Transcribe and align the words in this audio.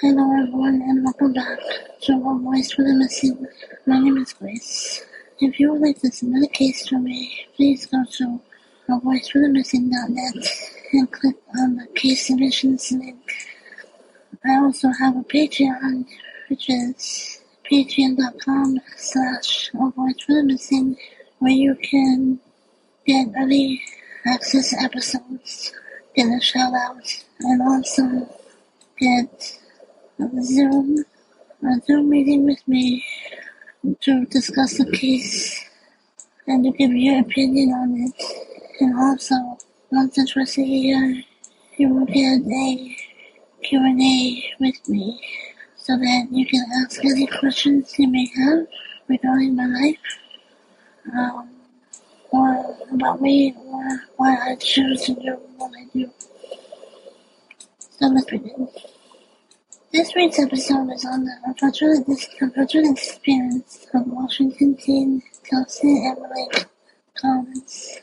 Hello 0.00 0.32
everyone 0.32 0.80
and 0.80 1.04
welcome 1.04 1.34
back 1.34 1.58
to 2.00 2.12
A 2.14 2.38
Voice 2.38 2.72
for 2.72 2.84
the 2.84 2.94
Missing. 2.94 3.46
My 3.84 3.98
name 3.98 4.16
is 4.16 4.32
Grace. 4.32 5.04
If 5.40 5.60
you 5.60 5.72
would 5.72 5.82
like 5.82 6.00
to 6.00 6.10
submit 6.10 6.44
a 6.44 6.48
case 6.48 6.88
for 6.88 6.98
me, 6.98 7.44
please 7.54 7.84
go 7.84 8.02
to 8.12 8.40
avoiceforthemissing.net 8.88 10.48
and 10.94 11.12
click 11.12 11.36
on 11.58 11.76
the 11.76 11.86
case 11.94 12.28
submissions 12.28 12.90
link. 12.90 13.18
I 14.42 14.56
also 14.56 14.88
have 14.88 15.16
a 15.16 15.22
Patreon, 15.22 16.06
which 16.48 16.70
is 16.70 17.42
patreon.com 17.70 18.80
slash 18.96 19.70
a 19.74 19.90
voice 19.90 20.22
for 20.24 20.32
the 20.36 20.44
missing, 20.44 20.96
where 21.40 21.52
you 21.52 21.74
can 21.74 22.40
get 23.06 23.28
early 23.38 23.82
access 24.24 24.72
episodes, 24.82 25.74
get 26.16 26.24
a 26.24 26.40
shout 26.40 26.72
out, 26.72 27.22
and 27.40 27.60
also 27.60 28.34
get 28.98 29.59
Zoom, 30.42 31.04
a 31.64 31.80
Zoom 31.86 32.10
meeting 32.10 32.44
with 32.44 32.66
me 32.68 33.04
to 34.00 34.24
discuss 34.26 34.78
the 34.78 34.90
case 34.90 35.64
and 36.46 36.64
to 36.64 36.70
give 36.72 36.92
your 36.92 37.20
opinion 37.20 37.70
on 37.70 37.96
it. 37.96 38.14
And 38.80 38.98
also, 38.98 39.34
once 39.90 40.14
towards 40.14 40.54
the 40.54 41.24
you 41.76 41.88
will 41.88 42.06
get 42.06 42.40
a 42.42 42.96
Q&A 43.62 44.54
with 44.60 44.88
me 44.88 45.20
so 45.76 45.96
that 45.96 46.28
you 46.30 46.46
can 46.46 46.64
ask 46.84 47.04
any 47.04 47.26
questions 47.26 47.94
you 47.98 48.08
may 48.08 48.26
have 48.36 48.66
regarding 49.08 49.56
my 49.56 49.66
life, 49.66 49.98
um, 51.14 51.50
or 52.30 52.76
about 52.92 53.20
me, 53.20 53.54
or 53.66 54.02
why 54.16 54.36
I 54.50 54.56
choose 54.56 55.02
to 55.04 55.14
do 55.14 55.38
what 55.56 55.72
I 55.76 55.86
do. 55.92 56.10
So 57.98 58.06
let's 58.06 58.26
begin. 58.26 58.68
This 59.92 60.14
week's 60.14 60.38
episode 60.38 60.92
is 60.92 61.04
on 61.04 61.24
the 61.24 61.32
unfortunate, 61.44 62.92
experience 62.92 63.88
of 63.92 64.06
Washington 64.06 64.76
teen 64.76 65.20
Kelsey 65.42 66.06
Emily 66.06 66.46
Collins. 67.20 67.98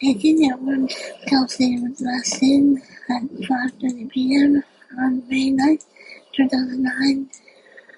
18-year-old 0.00 0.92
Kelsey 1.26 1.80
was 1.80 2.00
last 2.00 2.36
seen 2.36 2.80
at 3.10 3.22
5.30 3.22 4.10
p.m. 4.10 4.62
on 4.96 5.28
May 5.28 5.50
9, 5.50 5.78
2009, 6.36 7.30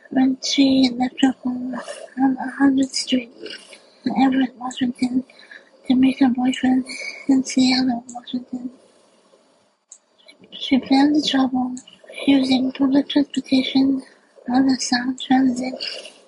when 0.08 0.38
she 0.42 0.88
left 0.90 1.16
her 1.20 1.34
home 1.42 1.74
on 2.18 2.36
100th 2.58 2.94
Street 2.94 3.30
in 4.06 4.22
Everett, 4.22 4.54
Washington, 4.56 5.24
to 5.86 5.94
meet 5.94 6.20
her 6.20 6.30
boyfriend 6.30 6.86
in 7.28 7.44
Seattle, 7.44 8.02
Washington. 8.14 8.70
She 10.52 10.78
planned 10.78 11.22
to 11.22 11.30
travel 11.30 11.76
using 12.28 12.70
public 12.72 13.08
transportation 13.08 14.02
on 14.50 14.66
the 14.66 14.76
Sound 14.78 15.18
Transit 15.18 15.74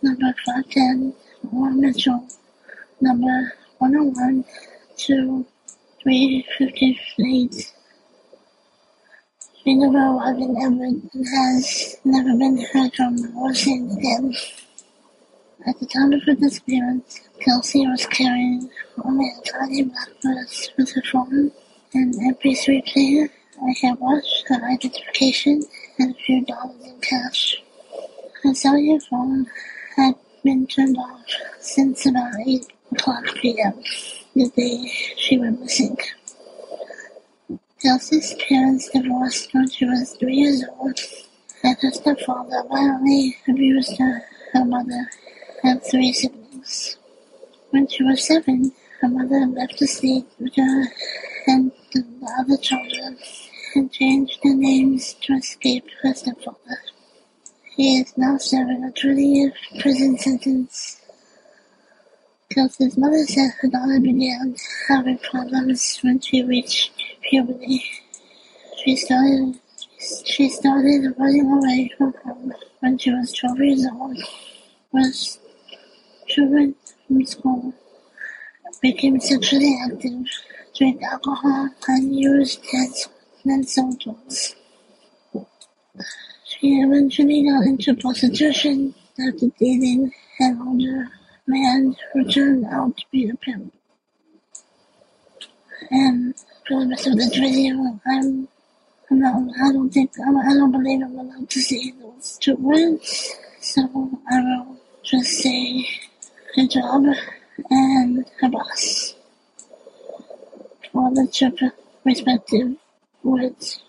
number 0.01 0.35
510 0.47 1.13
or 1.53 1.71
Metro 1.73 2.27
number 3.03 3.53
101 3.79 4.45
to 4.97 5.47
358. 6.03 7.73
She 9.63 9.75
never 9.75 9.99
arrived 9.99 10.41
in 10.41 10.57
Everett 10.57 11.05
and 11.13 11.27
has 11.37 11.97
never 12.05 12.35
been 12.35 12.57
heard 12.73 12.95
from 12.95 13.37
or 13.37 13.53
seen 13.53 13.91
again. 13.91 14.35
At 15.67 15.79
the 15.81 15.87
time 15.87 16.15
of 16.15 16.23
her 16.23 16.35
disappearance, 16.35 17.21
Kelsey 17.41 17.87
was 17.87 18.07
carrying 18.07 18.71
only 19.05 19.29
a 19.29 19.51
tiny 19.51 19.83
black 19.83 20.09
purse 20.23 20.71
with 20.79 20.91
her 20.93 21.03
phone, 21.13 21.53
and 21.93 22.15
MP3 22.15 22.87
player, 22.87 23.29
a 23.63 23.73
hairbrush, 23.81 24.45
her 24.47 24.65
identification, 24.65 25.63
and 25.99 26.15
a 26.15 26.19
few 26.19 26.45
dollars 26.45 26.85
in 26.85 27.01
cash. 27.01 27.63
Her 28.43 28.55
cellular 28.55 29.01
phone 29.01 29.47
had 29.97 30.15
been 30.45 30.67
turned 30.67 30.97
off 30.97 31.27
since 31.61 32.07
about 32.07 32.33
8 32.47 32.67
o'clock 32.93 33.25
p.m. 33.37 33.83
the 34.35 34.49
day 34.57 34.91
she 35.17 35.39
went 35.39 35.61
missing. 35.61 35.97
Kelsey's 37.83 38.35
parents 38.49 38.91
divorced 38.91 39.53
when 39.53 39.69
she 39.69 39.85
was 39.87 40.13
three 40.19 40.37
years 40.37 40.65
old, 40.79 40.99
and 41.63 41.77
her 41.81 41.91
stepfather 41.91 42.63
violently 42.69 43.37
abused 43.49 43.99
her. 43.99 44.23
Her 44.53 44.65
mother 44.65 45.11
had 45.63 45.85
three 45.85 46.13
siblings. 46.13 46.97
When 47.71 47.87
she 47.89 48.03
was 48.05 48.27
seven, 48.27 48.73
her 49.01 49.09
mother 49.09 49.47
left 49.47 49.79
the 49.79 49.87
state 49.87 50.27
with 50.39 50.55
her 50.57 50.85
and 51.47 51.73
the 51.93 52.05
other 52.39 52.57
children 52.57 53.19
and 53.75 53.93
changed 53.93 54.39
the 54.43 54.55
names 54.55 55.15
to 55.23 55.35
escape 55.35 55.85
her 56.03 56.15
stepfather. 56.15 56.79
He 57.77 58.01
is 58.01 58.13
now 58.17 58.37
serving 58.37 58.85
a 58.85 58.89
20-year 58.89 59.53
prison 59.81 60.19
sentence. 60.19 61.01
Kelsey's 62.51 62.99
mother 62.99 63.25
said 63.27 63.51
her 63.61 63.69
daughter 63.69 64.01
began 64.01 64.57
having 64.89 65.19
problems 65.19 65.99
when 66.03 66.21
she 66.21 66.43
reached 66.43 66.91
puberty. 67.23 67.83
She 68.85 68.97
started 68.97 69.61
she 70.25 70.49
started 70.49 71.15
running 71.19 71.53
away 71.53 71.91
from 71.97 72.15
home 72.25 72.53
when 72.81 72.97
she 72.97 73.13
was 73.13 73.33
12 73.33 73.59
years 73.61 73.87
old, 73.93 74.17
was 74.93 75.39
truant 76.29 76.77
from 77.07 77.25
school, 77.27 77.75
became 78.81 79.21
sexually 79.21 79.79
active, 79.85 80.25
drank 80.77 81.03
alcohol, 81.03 81.69
and 81.89 82.17
used 82.17 82.65
and 82.73 82.95
drugs. 83.45 84.55
She 86.45 86.81
eventually 86.81 87.49
got 87.49 87.65
into 87.65 87.95
prostitution 87.95 88.95
after 89.19 89.47
dating 89.59 90.13
an 90.41 90.61
older 90.67 91.09
man 91.47 91.97
who 92.13 92.25
turned 92.25 92.67
out 92.67 92.97
to 92.97 93.05
be 93.11 93.31
a 93.31 93.35
pimp. 93.37 93.73
And 95.91 96.35
for 96.69 96.85
the 96.85 96.91
rest 96.91 97.07
of 97.07 97.17
this 97.17 97.35
video, 97.37 97.99
I'm, 98.07 98.49
not, 99.11 99.35
I 99.61 99.73
don't 99.73 99.91
think, 99.91 100.13
I'm, 100.25 100.37
I 100.37 100.55
don't 100.55 100.73
believe 100.73 101.03
I'm 101.03 101.19
allowed 101.19 101.49
to 101.51 101.61
say 101.61 101.93
those 101.93 102.39
two 102.39 102.57
words, 102.57 103.35
so 103.61 103.83
I 104.31 104.41
will 104.41 104.77
just 105.03 105.31
say 105.31 105.87
her 106.57 106.67
job 106.67 107.05
and 107.71 108.25
her 108.41 108.49
boss 108.49 109.15
for 110.93 111.11
the 111.15 111.27
two 111.27 111.71
respective 112.05 112.77
words. 113.23 113.83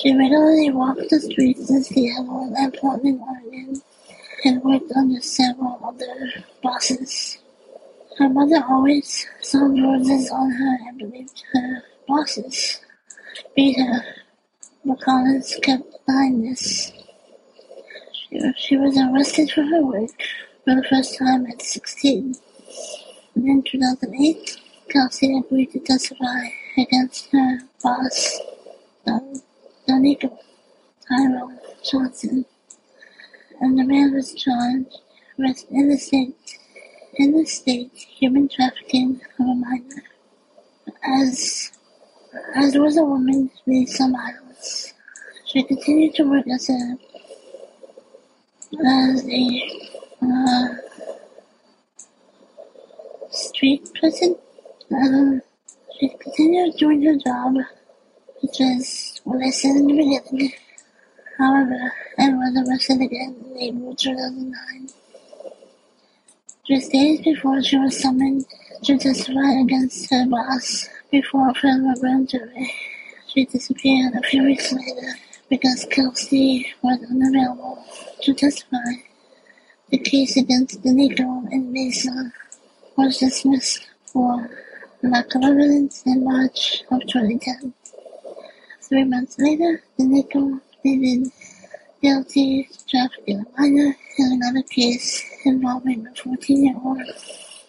She 0.00 0.14
regularly 0.14 0.70
walked 0.70 1.10
the 1.10 1.20
streets 1.20 1.70
in 1.70 1.82
Seattle 1.82 2.54
and 2.56 2.74
Portland, 2.74 3.20
Oregon, 3.20 3.82
and 4.44 4.62
worked 4.62 4.92
under 4.92 5.20
several 5.20 5.80
other 5.82 6.44
bosses. 6.62 7.38
Her 8.18 8.28
mother 8.28 8.62
always 8.68 9.26
saw 9.40 9.68
bruises 9.68 10.30
on 10.30 10.50
her 10.50 10.78
and 10.88 10.98
believed 10.98 11.42
her 11.52 11.82
bosses 12.06 12.80
beat 13.56 13.78
her, 13.78 14.02
but 14.84 15.00
Collins 15.00 15.56
kept 15.62 15.84
this. 16.06 16.92
She, 18.12 18.52
she 18.56 18.76
was 18.76 18.96
arrested 18.96 19.50
for 19.50 19.62
her 19.62 19.82
work 19.82 20.10
for 20.64 20.74
the 20.74 20.86
first 20.88 21.18
time 21.18 21.46
at 21.46 21.62
16. 21.62 22.34
And 23.34 23.48
in 23.48 23.62
2008, 23.62 24.58
Kelsey 24.88 25.36
agreed 25.38 25.72
to 25.72 25.80
testify 25.80 26.48
against 26.78 27.30
her 27.32 27.58
boss, 27.82 28.40
Danico 29.88 30.38
Tyrell 31.08 31.52
Johnson, 31.82 32.44
and 33.60 33.78
the 33.78 33.84
man 33.84 34.14
was 34.14 34.34
charged 34.34 34.98
with 35.36 35.64
interstate, 35.70 36.36
interstate 37.18 37.92
human 37.94 38.48
trafficking 38.48 39.20
of 39.38 39.46
a 39.46 39.54
minor. 39.54 40.02
As, 41.04 41.72
as 42.54 42.76
was 42.76 42.96
a 42.96 43.04
woman 43.04 43.50
with 43.66 43.88
some 43.88 44.14
idols, 44.14 44.92
she 45.46 45.62
continued 45.62 46.14
to 46.14 46.24
work 46.24 46.46
as 46.48 46.68
a 46.68 46.98
as 48.84 49.26
a 49.28 49.80
uh, 50.22 50.68
street 53.30 53.90
person. 54.00 54.36
She 55.98 56.08
continued 56.08 56.76
doing 56.76 57.02
her 57.02 57.16
job, 57.16 57.56
which 58.40 58.60
is 58.60 59.20
what 59.24 59.42
I 59.42 59.50
said 59.50 59.76
in 59.76 59.86
the 59.88 59.96
beginning. 59.96 60.52
However, 61.38 61.92
I 62.18 62.28
was 62.30 62.68
arrested 62.68 63.00
again 63.02 63.36
in 63.50 63.58
April 63.58 63.94
2009. 63.96 64.88
Just 66.66 66.92
days 66.92 67.20
before 67.22 67.62
she 67.62 67.78
was 67.78 68.00
summoned 68.00 68.44
to 68.84 68.98
testify 68.98 69.60
against 69.60 70.10
her 70.10 70.26
boss 70.26 70.88
before 71.10 71.50
a 71.50 71.54
federal 71.54 71.94
grand 71.98 72.28
jury, 72.28 72.72
she 73.26 73.44
disappeared 73.44 74.14
a 74.14 74.22
few 74.22 74.44
weeks 74.44 74.72
later 74.72 75.14
because 75.48 75.86
Kelsey 75.90 76.66
was 76.82 76.98
unavailable 77.10 77.84
to 78.22 78.34
testify. 78.34 79.02
The 79.90 79.98
case 79.98 80.36
against 80.36 80.82
Danico 80.82 81.50
and 81.50 81.72
Mesa 81.72 82.32
was 82.96 83.18
dismissed 83.18 83.88
for 84.04 84.48
in 86.06 86.24
March 86.24 86.82
of 86.90 87.00
2010. 87.02 87.72
Three 88.80 89.04
months 89.04 89.38
later, 89.38 89.82
Danico 89.98 90.60
pleaded 90.82 91.30
guilty 92.02 92.68
a 93.28 93.34
minor 93.56 93.96
in 94.18 94.32
another 94.32 94.62
case 94.62 95.24
involving 95.44 96.06
a 96.06 96.10
14-year-old 96.10 97.02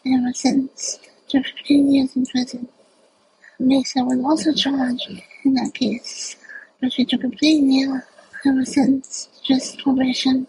and 0.06 0.26
was 0.26 0.40
sentenced 0.40 1.02
to 1.28 1.44
15 1.44 1.94
years 1.94 2.16
in 2.16 2.26
prison. 2.26 2.68
Mesa 3.60 4.04
was 4.04 4.20
also 4.24 4.54
charged 4.54 5.22
in 5.44 5.54
that 5.54 5.74
case, 5.74 6.36
but 6.82 6.94
she 6.94 7.06
took 7.06 7.24
a 7.24 7.30
plea 7.30 7.62
deal 7.62 8.02
and 8.46 8.58
was 8.58 8.74
sentenced 8.74 9.46
to 9.46 9.54
just 9.54 9.80
probation. 9.84 10.48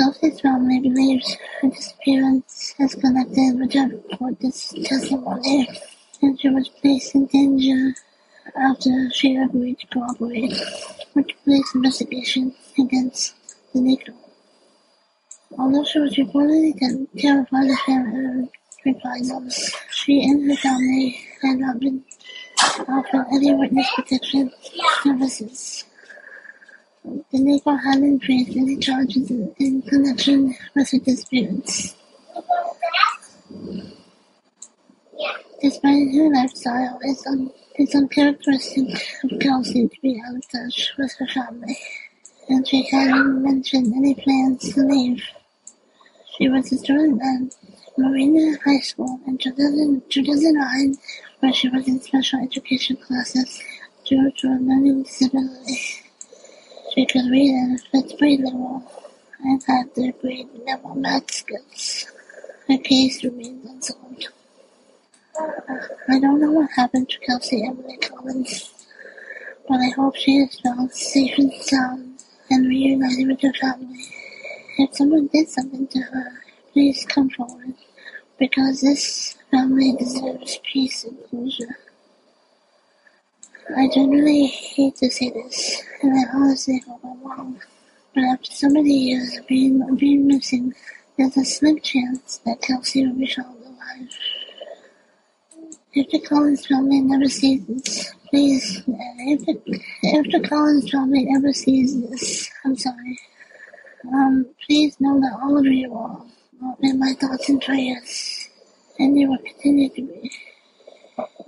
Kelsey's 0.00 0.40
family 0.40 0.80
believes 0.80 1.36
her 1.60 1.68
disappearance 1.68 2.74
is 2.78 2.94
connected 2.94 3.60
with 3.60 3.74
her 3.74 3.90
court 4.16 4.40
testimony, 4.40 5.68
and 6.22 6.40
she 6.40 6.48
was 6.48 6.70
placed 6.70 7.14
in 7.14 7.26
danger 7.26 7.92
after 8.56 9.10
she 9.12 9.36
agreed 9.36 9.78
to 9.78 9.86
cooperate 9.88 10.54
with 11.14 11.26
the 11.26 11.34
police 11.44 11.74
investigation 11.74 12.54
against 12.78 13.34
Danico. 13.74 14.14
Although 15.58 15.84
she 15.84 15.98
was 15.98 16.14
reportedly 16.16 16.72
terrified 17.18 17.68
of 17.68 17.78
him 17.84 18.48
reprisals, 18.86 19.76
she 19.90 20.22
and 20.24 20.50
her 20.50 20.56
family 20.56 21.20
had 21.42 21.58
not 21.58 21.78
been 21.78 22.02
offered 22.88 23.26
any 23.34 23.52
witness 23.54 23.86
protection 23.94 24.50
services. 25.02 25.84
Danico 27.06 27.82
hadn't 27.82 28.20
faced 28.20 28.56
any 28.56 28.76
charges 28.76 29.30
in, 29.30 29.82
connection 29.82 30.54
with 30.74 30.90
the 30.90 30.98
disappearance. 30.98 31.96
Despite 35.62 35.82
her 35.82 36.04
new 36.04 36.34
lifestyle, 36.34 36.98
it's 37.02 37.94
uncharacteristic 37.94 38.88
of 39.24 39.38
Kelsey 39.40 39.88
to 39.88 40.00
be 40.02 40.20
out 40.26 40.36
of 40.36 40.48
touch 40.50 40.92
with 40.98 41.12
her 41.18 41.26
family, 41.28 41.78
and 42.48 42.68
she 42.68 42.86
hadn't 42.90 43.42
mentioned 43.42 43.94
any 43.94 44.14
plans 44.14 44.74
to 44.74 44.80
leave. 44.80 45.22
She 46.36 46.48
was 46.48 46.70
a 46.72 46.78
student 46.78 47.20
at 47.22 47.56
Mariner 47.98 48.58
High 48.64 48.80
School 48.80 49.20
in 49.26 49.38
2009, 49.38 50.96
where 51.40 51.52
she 51.52 51.68
was 51.68 51.88
in 51.88 52.00
special 52.00 52.40
education 52.40 52.96
classes 52.96 53.60
due 54.04 54.30
to 54.30 54.48
a 54.48 54.58
learning 54.60 55.02
disability. 55.04 55.78
She 56.94 57.06
could 57.06 57.30
read 57.30 57.54
at 57.54 57.80
a 57.80 58.02
fifth 58.02 58.18
grade 58.18 58.40
level 58.40 58.82
and 59.40 59.62
had 59.62 59.94
third 59.94 60.20
grade 60.20 60.48
level 60.66 60.94
math 60.96 61.30
skills. 61.30 62.06
Her 62.68 62.78
case 62.78 63.22
remains 63.22 63.64
unsolved. 63.68 64.28
I 66.08 66.18
don't 66.18 66.40
know 66.40 66.50
what 66.50 66.70
happened 66.72 67.08
to 67.08 67.18
Kelsey 67.20 67.64
Emily 67.64 67.96
Collins, 67.98 68.72
but 69.68 69.80
I 69.80 69.90
hope 69.90 70.16
she 70.16 70.38
is 70.38 70.58
found 70.60 70.92
safe 70.92 71.38
and 71.38 71.52
sound 71.54 72.24
and 72.50 72.66
reunited 72.66 73.28
with 73.28 73.40
her 73.42 73.52
family. 73.52 74.04
If 74.78 74.96
someone 74.96 75.28
did 75.28 75.48
something 75.48 75.86
to 75.88 76.00
her, 76.00 76.42
please 76.72 77.06
come 77.06 77.30
forward, 77.30 77.74
because 78.38 78.80
this 78.80 79.36
family 79.50 79.92
deserves 79.96 80.58
peace 80.72 81.04
and 81.04 81.16
closure. 81.28 81.78
I 83.76 83.88
genuinely 83.88 84.46
hate 84.46 84.96
to 84.96 85.10
say 85.10 85.30
this, 85.30 85.82
and 86.02 86.12
I 86.12 86.24
honestly 86.34 86.82
hope 86.86 87.00
I'm 87.04 87.22
wrong, 87.22 87.60
but 88.14 88.24
after 88.24 88.50
so 88.50 88.68
many 88.68 88.90
years 88.90 89.36
of 89.36 89.46
being, 89.46 89.96
being 89.96 90.26
missing, 90.26 90.74
there's 91.16 91.36
a 91.36 91.44
slim 91.44 91.78
chance 91.80 92.38
that 92.46 92.62
Kelsey 92.62 93.06
will 93.06 93.14
be 93.14 93.26
found 93.26 93.56
alive. 93.62 94.10
If 95.92 96.10
the 96.10 96.20
Collins 96.20 96.66
family 96.66 97.00
never 97.00 97.28
sees 97.28 97.64
this, 97.66 98.12
please, 98.28 98.82
if 98.86 100.32
the, 100.32 100.48
Collins 100.48 100.90
family 100.90 101.28
ever 101.36 101.52
sees 101.52 102.00
this, 102.08 102.50
I'm 102.64 102.76
sorry. 102.76 103.18
Um, 104.12 104.46
please 104.66 104.96
know 105.00 105.20
that 105.20 105.38
all 105.42 105.56
of 105.56 105.66
you 105.66 105.94
are, 105.94 106.24
are 106.64 106.76
in 106.80 106.98
my 106.98 107.12
thoughts 107.12 107.48
and 107.48 107.60
prayers, 107.60 108.48
and 108.98 109.18
you 109.18 109.28
will 109.30 109.38
continue 109.38 109.90
to 109.90 110.02
be. 110.02 110.30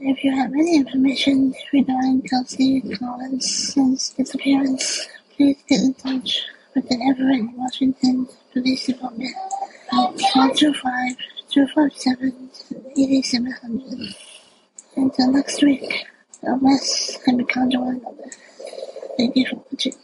If 0.01 0.25
you 0.25 0.35
have 0.37 0.53
any 0.53 0.77
information 0.77 1.55
regarding 1.73 2.23
Kelsey 2.23 2.81
Collins' 2.99 4.11
disappearance, 4.17 5.07
please 5.37 5.57
get 5.69 5.81
in 5.81 5.95
touch 5.95 6.43
with 6.75 6.89
the 6.89 6.97
Everett, 7.09 7.45
Washington 7.57 8.27
Police 8.53 8.87
Department 8.87 9.35
at 9.93 10.15
425-257-8700. 11.51 14.15
Until 14.97 15.33
next 15.33 15.63
week, 15.63 16.07
be 17.37 17.45
kind 17.45 17.71
to 17.73 17.81
one 17.81 18.01
another. 18.01 18.31
Thank 19.17 19.37
you 19.37 19.47
for 19.49 19.63
watching. 19.71 19.95